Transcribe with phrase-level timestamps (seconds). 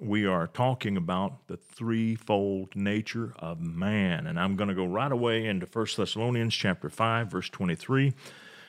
[0.00, 4.26] we are talking about the threefold nature of man.
[4.26, 8.12] And I'm going to go right away into 1 Thessalonians chapter 5, verse 23.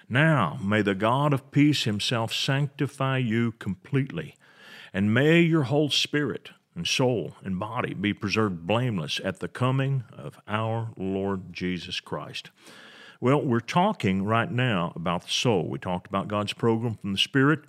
[0.09, 4.36] Now, may the God of peace himself sanctify you completely,
[4.94, 10.05] and may your whole spirit and soul and body be preserved blameless at the coming
[10.16, 12.52] of our Lord Jesus Christ.
[13.20, 15.67] Well, we're talking right now about the soul.
[15.67, 17.62] We talked about God's program from the Spirit.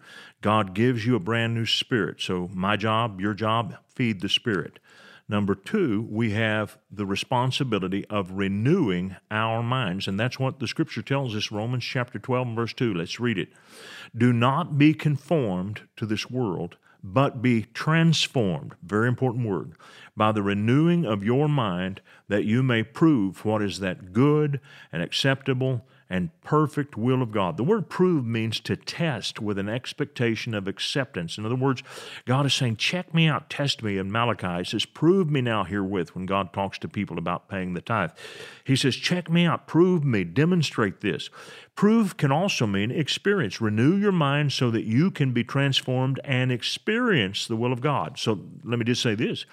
[0.42, 2.20] God gives you a brand new spirit.
[2.20, 4.78] So, my job, your job, feed the Spirit.
[5.26, 10.06] Number two, we have the responsibility of renewing our minds.
[10.06, 12.92] And that's what the scripture tells us, Romans chapter 12 and verse 2.
[12.92, 13.48] Let's read it.
[14.16, 18.74] Do not be conformed to this world, but be transformed.
[18.82, 19.72] Very important word.
[20.16, 24.60] By the renewing of your mind, that you may prove what is that good
[24.92, 27.56] and acceptable and perfect will of God.
[27.56, 31.36] The word prove means to test with an expectation of acceptance.
[31.36, 31.82] In other words,
[32.24, 33.98] God is saying, check me out, test me.
[33.98, 37.80] And Malachi, says, prove me now herewith when God talks to people about paying the
[37.80, 38.12] tithe.
[38.64, 41.28] He says, check me out, prove me, demonstrate this.
[41.74, 43.60] Prove can also mean experience.
[43.60, 48.18] Renew your mind so that you can be transformed and experience the will of God.
[48.18, 49.44] So let me just say this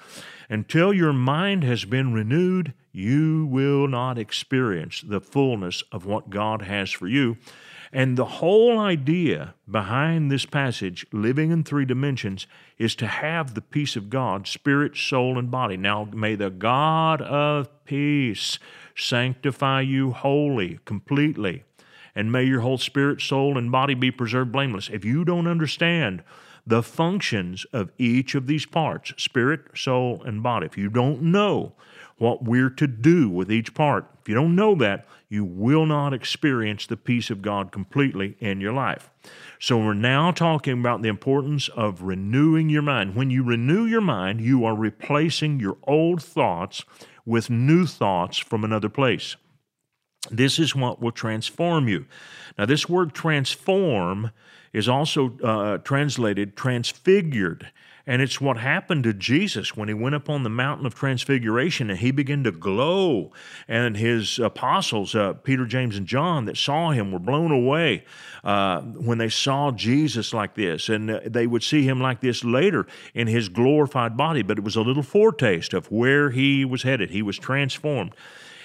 [0.49, 6.61] until your mind has been renewed, you will not experience the fullness of what God
[6.61, 7.37] has for you.
[7.91, 13.61] And the whole idea behind this passage, living in three dimensions, is to have the
[13.61, 15.77] peace of God, spirit, soul, and body.
[15.77, 18.59] Now, may the God of peace
[18.95, 21.63] sanctify you wholly, completely,
[22.15, 24.89] and may your whole spirit, soul, and body be preserved blameless.
[24.91, 26.23] If you don't understand
[26.67, 30.65] the functions of each of these parts spirit, soul, and body.
[30.65, 31.73] If you don't know
[32.17, 36.13] what we're to do with each part, if you don't know that, you will not
[36.13, 39.09] experience the peace of God completely in your life.
[39.59, 43.15] So, we're now talking about the importance of renewing your mind.
[43.15, 46.85] When you renew your mind, you are replacing your old thoughts
[47.25, 49.35] with new thoughts from another place.
[50.31, 52.05] This is what will transform you.
[52.57, 54.31] Now, this word transform
[54.73, 57.71] is also uh, translated transfigured.
[58.07, 61.89] And it's what happened to Jesus when he went up on the mountain of transfiguration
[61.89, 63.31] and he began to glow.
[63.67, 68.05] And his apostles, uh, Peter, James, and John, that saw him were blown away
[68.43, 70.87] uh, when they saw Jesus like this.
[70.87, 72.85] And uh, they would see him like this later
[73.15, 74.43] in his glorified body.
[74.43, 77.09] But it was a little foretaste of where he was headed.
[77.09, 78.13] He was transformed.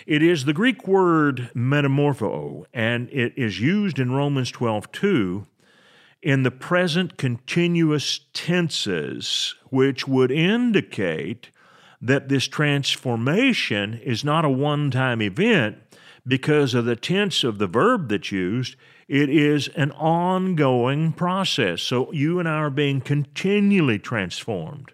[0.07, 5.47] It is the Greek word metamorpho, and it is used in Romans 12 2
[6.23, 11.51] in the present continuous tenses, which would indicate
[12.01, 15.79] that this transformation is not a one time event
[16.27, 18.77] because of the tense of the verb that's used.
[19.09, 21.83] It is an ongoing process.
[21.83, 24.93] So you and I are being continually transformed.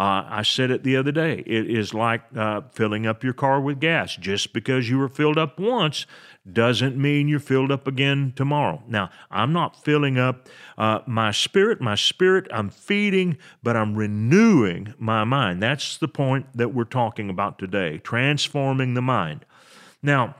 [0.00, 1.44] Uh, I said it the other day.
[1.46, 4.16] It is like uh, filling up your car with gas.
[4.16, 6.06] Just because you were filled up once
[6.50, 8.82] doesn't mean you're filled up again tomorrow.
[8.88, 11.82] Now, I'm not filling up uh, my spirit.
[11.82, 15.62] My spirit, I'm feeding, but I'm renewing my mind.
[15.62, 19.44] That's the point that we're talking about today transforming the mind.
[20.02, 20.34] Now,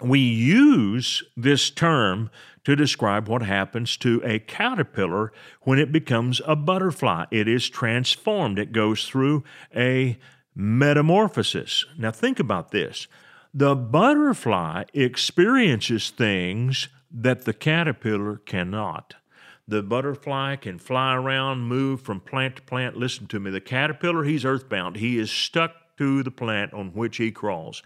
[0.00, 2.30] we use this term
[2.68, 7.24] to describe what happens to a caterpillar when it becomes a butterfly.
[7.30, 9.42] It is transformed, it goes through
[9.74, 10.18] a
[10.54, 11.86] metamorphosis.
[11.96, 13.06] Now, think about this
[13.54, 19.14] the butterfly experiences things that the caterpillar cannot.
[19.66, 22.98] The butterfly can fly around, move from plant to plant.
[22.98, 23.50] Listen to me.
[23.50, 24.96] The caterpillar, he's earthbound.
[24.96, 27.82] He is stuck to the plant on which he crawls.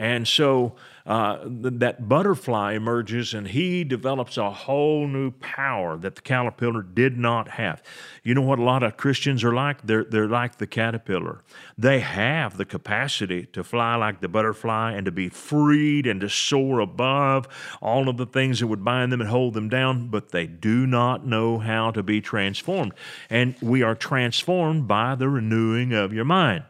[0.00, 6.22] And so uh, that butterfly emerges and he develops a whole new power that the
[6.22, 7.82] caterpillar did not have.
[8.22, 9.82] You know what a lot of Christians are like?
[9.82, 11.44] They're, they're like the caterpillar.
[11.76, 16.30] They have the capacity to fly like the butterfly and to be freed and to
[16.30, 17.46] soar above
[17.82, 20.86] all of the things that would bind them and hold them down, but they do
[20.86, 22.94] not know how to be transformed.
[23.28, 26.64] And we are transformed by the renewing of your mind.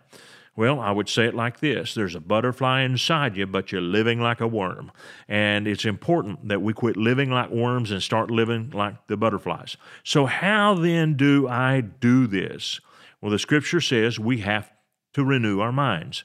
[0.61, 4.21] Well, I would say it like this there's a butterfly inside you, but you're living
[4.21, 4.93] like a worm.
[5.27, 9.79] And it's important that we quit living like worms and start living like the butterflies.
[10.05, 12.79] So, how then do I do this?
[13.23, 14.71] Well, the scripture says we have
[15.15, 16.25] to renew our minds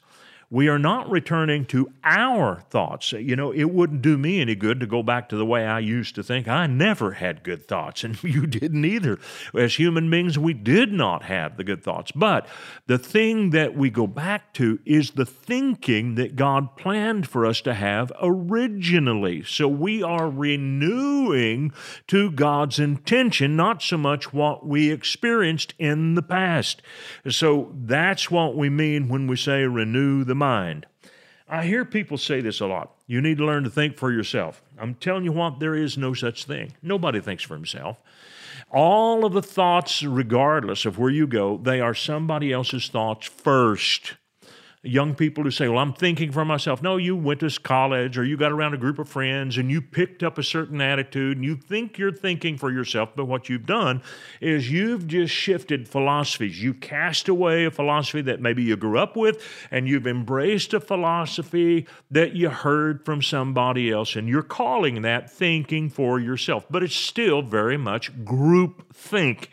[0.56, 3.12] we are not returning to our thoughts.
[3.12, 5.80] You know, it wouldn't do me any good to go back to the way I
[5.80, 6.48] used to think.
[6.48, 9.20] I never had good thoughts, and you didn't either.
[9.54, 12.14] As human beings, we did not have the good thoughts.
[12.14, 12.48] But
[12.88, 17.60] the thing that we go back to is the thinking that God planned for us
[17.60, 19.44] to have originally.
[19.44, 21.74] So we are renewing
[22.08, 26.82] to God's intention, not so much what we experienced in the past.
[27.28, 30.45] So that's what we mean when we say renew the mind.
[31.48, 32.96] I hear people say this a lot.
[33.08, 34.64] You need to learn to think for yourself.
[34.80, 36.74] I'm telling you what, there is no such thing.
[36.82, 38.02] Nobody thinks for himself.
[38.72, 44.16] All of the thoughts, regardless of where you go, they are somebody else's thoughts first
[44.86, 46.82] young people who say, Well, I'm thinking for myself.
[46.82, 49.82] No, you went to college or you got around a group of friends and you
[49.82, 53.66] picked up a certain attitude and you think you're thinking for yourself, but what you've
[53.66, 54.02] done
[54.42, 56.62] is you've just shifted philosophies.
[56.62, 60.80] You cast away a philosophy that maybe you grew up with and you've embraced a
[60.80, 66.84] philosophy that you heard from somebody else and you're calling that thinking for yourself, but
[66.84, 69.50] it's still very much group think.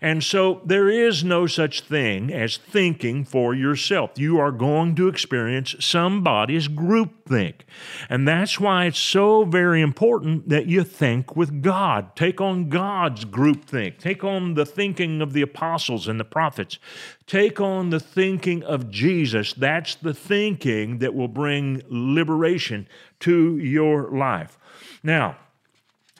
[0.00, 4.12] And so there is no such thing as thinking for yourself.
[4.16, 7.60] You are going to experience somebody's groupthink.
[8.08, 12.14] And that's why it's so very important that you think with God.
[12.16, 13.98] Take on God's groupthink.
[13.98, 16.78] Take on the thinking of the apostles and the prophets.
[17.26, 19.52] Take on the thinking of Jesus.
[19.52, 22.88] That's the thinking that will bring liberation
[23.20, 24.58] to your life.
[25.02, 25.36] Now,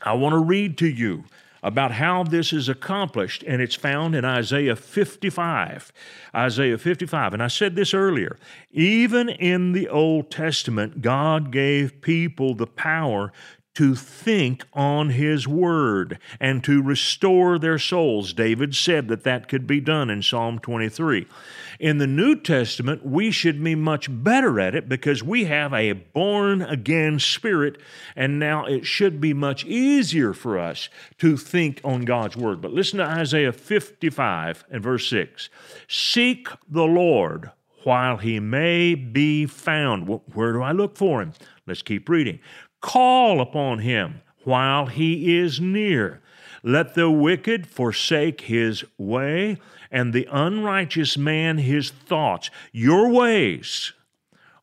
[0.03, 1.25] I want to read to you
[1.65, 5.93] about how this is accomplished, and it's found in Isaiah 55.
[6.37, 7.33] Isaiah 55.
[7.33, 8.39] And I said this earlier.
[8.71, 13.33] Even in the Old Testament, God gave people the power
[13.75, 18.33] to think on His Word and to restore their souls.
[18.33, 21.27] David said that that could be done in Psalm 23.
[21.81, 25.93] In the New Testament, we should be much better at it because we have a
[25.93, 27.79] born again spirit,
[28.15, 30.89] and now it should be much easier for us
[31.19, 32.61] to think on God's Word.
[32.61, 35.51] But listen to Isaiah 55 and verse 6
[35.89, 37.51] Seek the Lord
[37.85, 40.09] while he may be found.
[40.33, 41.33] Where do I look for him?
[41.67, 42.41] Let's keep reading.
[42.85, 46.21] Call upon him while he is near.
[46.63, 49.57] Let the wicked forsake his way,
[49.91, 52.51] and the unrighteous man his thoughts.
[52.73, 53.95] Your ways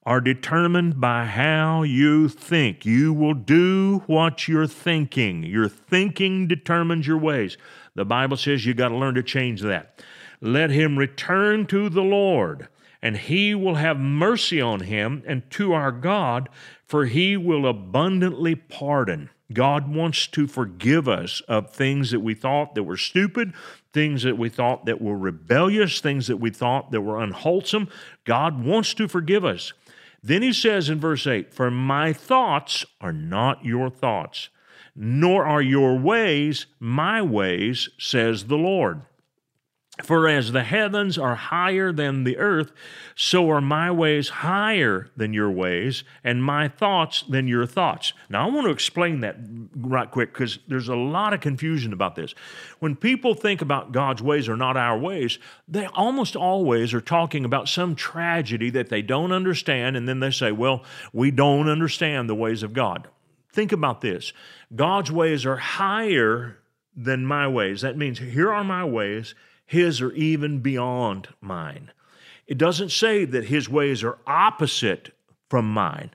[0.06, 2.86] are determined by how you think.
[2.86, 5.42] You will do what you're thinking.
[5.42, 7.58] Your thinking determines your ways.
[7.96, 10.04] The Bible says you got to learn to change that.
[10.42, 12.68] Let him return to the Lord,
[13.02, 16.50] and he will have mercy on him and to our God,
[16.92, 19.30] for he will abundantly pardon.
[19.54, 23.54] God wants to forgive us of things that we thought that were stupid,
[23.94, 27.88] things that we thought that were rebellious, things that we thought that were unwholesome.
[28.26, 29.72] God wants to forgive us.
[30.22, 34.50] Then he says in verse 8, For my thoughts are not your thoughts,
[34.94, 39.04] nor are your ways my ways, says the Lord.
[40.04, 42.72] For as the heavens are higher than the earth,
[43.14, 48.14] so are my ways higher than your ways, and my thoughts than your thoughts.
[48.30, 49.36] Now, I want to explain that
[49.76, 52.34] right quick because there's a lot of confusion about this.
[52.80, 57.44] When people think about God's ways are not our ways, they almost always are talking
[57.44, 62.30] about some tragedy that they don't understand, and then they say, Well, we don't understand
[62.30, 63.10] the ways of God.
[63.52, 64.32] Think about this
[64.74, 66.60] God's ways are higher
[66.96, 67.82] than my ways.
[67.82, 69.36] That means, here are my ways
[69.72, 71.92] his are even beyond mine.
[72.46, 75.16] It doesn't say that his ways are opposite
[75.50, 76.12] from mine,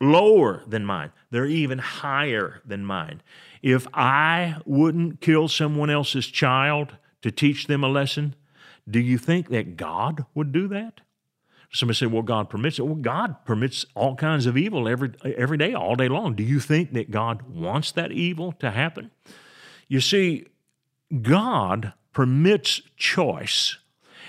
[0.00, 1.12] lower than mine.
[1.30, 3.22] They're even higher than mine.
[3.62, 8.34] If I wouldn't kill someone else's child to teach them a lesson,
[8.88, 11.02] do you think that God would do that?
[11.72, 12.82] Somebody said, well, God permits it.
[12.82, 16.34] Well, God permits all kinds of evil every, every day, all day long.
[16.34, 19.12] Do you think that God wants that evil to happen?
[19.86, 20.46] You see,
[21.22, 23.76] God permits choice.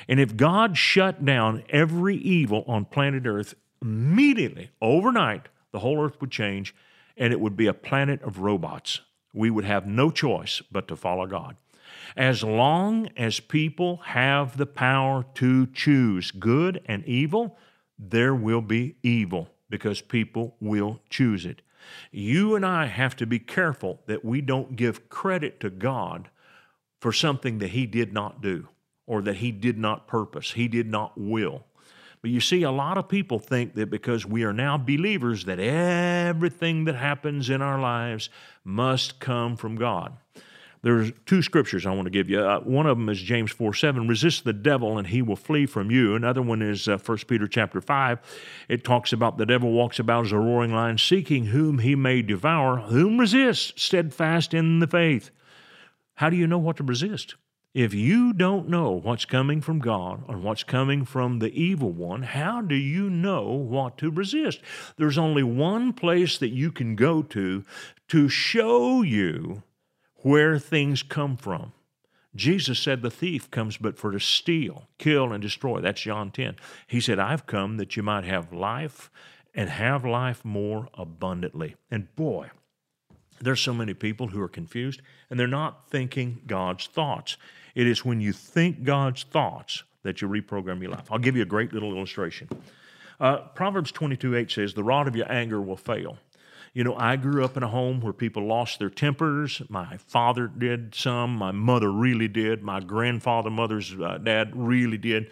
[0.07, 6.19] And if God shut down every evil on planet Earth immediately, overnight, the whole earth
[6.21, 6.75] would change
[7.17, 9.01] and it would be a planet of robots.
[9.33, 11.55] We would have no choice but to follow God.
[12.15, 17.57] As long as people have the power to choose good and evil,
[17.97, 21.61] there will be evil because people will choose it.
[22.11, 26.29] You and I have to be careful that we don't give credit to God
[27.01, 28.69] for something that he did not do
[29.07, 31.65] or that he did not purpose, he did not will.
[32.21, 35.59] But you see, a lot of people think that because we are now believers, that
[35.59, 38.29] everything that happens in our lives
[38.63, 40.15] must come from God.
[40.83, 42.39] There's two scriptures I want to give you.
[42.39, 44.07] Uh, one of them is James 4 7.
[44.07, 46.15] Resist the devil and he will flee from you.
[46.15, 48.19] Another one is uh, 1 Peter chapter 5.
[48.67, 52.21] It talks about the devil walks about as a roaring lion, seeking whom he may
[52.21, 52.77] devour.
[52.77, 53.79] Whom resist?
[53.79, 55.29] Steadfast in the faith.
[56.15, 57.35] How do you know what to resist?
[57.73, 62.23] If you don't know what's coming from God or what's coming from the evil one,
[62.23, 64.59] how do you know what to resist?
[64.97, 67.63] There's only one place that you can go to
[68.09, 69.63] to show you
[70.17, 71.71] where things come from.
[72.35, 75.79] Jesus said the thief comes but for to steal, kill, and destroy.
[75.79, 76.57] That's John 10.
[76.87, 79.09] He said, I've come that you might have life
[79.53, 81.75] and have life more abundantly.
[81.89, 82.51] And boy,
[83.43, 87.37] there's so many people who are confused and they're not thinking God's thoughts.
[87.75, 91.11] It is when you think God's thoughts that you reprogram your life.
[91.11, 92.49] I'll give you a great little illustration.
[93.19, 96.17] Uh, Proverbs 22 8 says, The rod of your anger will fail.
[96.73, 99.61] You know, I grew up in a home where people lost their tempers.
[99.67, 101.35] My father did some.
[101.35, 102.63] My mother really did.
[102.63, 105.29] My grandfather, mother's uh, dad really did,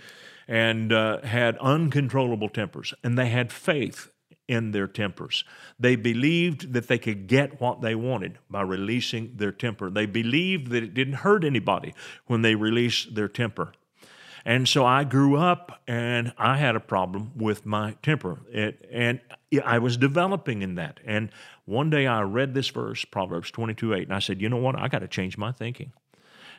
[0.47, 2.93] and uh, had uncontrollable tempers.
[3.03, 4.11] And they had faith
[4.49, 5.45] in their tempers.
[5.79, 9.91] They believed that they could get what they wanted by releasing their temper.
[9.91, 11.93] They believed that it didn't hurt anybody
[12.25, 13.73] when they released their temper.
[14.43, 18.39] And so I grew up and I had a problem with my temper.
[18.51, 19.19] It, and
[19.63, 20.99] I was developing in that.
[21.05, 21.29] And
[21.65, 24.75] one day I read this verse, Proverbs 22 8, and I said, you know what?
[24.75, 25.93] I got to change my thinking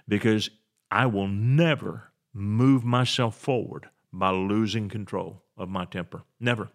[0.06, 0.48] because
[0.92, 6.22] I will never move myself forward by losing control of my temper.
[6.38, 6.70] Never.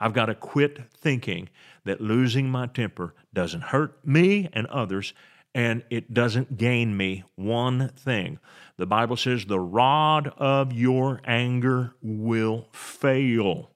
[0.00, 1.50] I've got to quit thinking
[1.84, 5.12] that losing my temper doesn't hurt me and others
[5.54, 8.38] and it doesn't gain me one thing.
[8.76, 13.70] The Bible says, the rod of your anger will fail.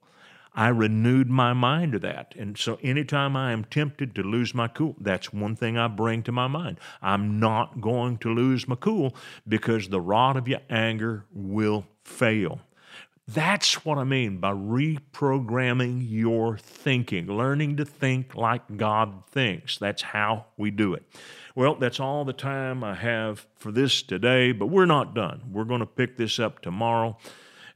[0.55, 2.35] I renewed my mind to that.
[2.39, 6.23] And so anytime I am tempted to lose my cool, that's one thing I bring
[6.25, 6.79] to my mind.
[7.03, 9.17] I'm not going to lose my cool
[9.49, 12.61] because the rod of your anger will fail.
[13.27, 19.79] That's what I mean by reprogramming your thinking, learning to think like God thinks.
[19.79, 21.05] That's how we do it.
[21.55, 25.41] Well, that's all the time I have for this today, but we're not done.
[25.51, 27.17] We're going to pick this up tomorrow,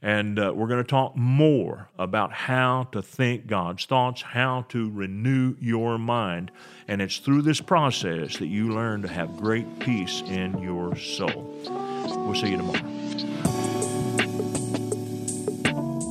[0.03, 4.91] and uh, we're going to talk more about how to think God's thoughts, how to
[4.91, 6.51] renew your mind.
[6.87, 11.57] And it's through this process that you learn to have great peace in your soul.
[12.05, 12.98] We'll see you tomorrow.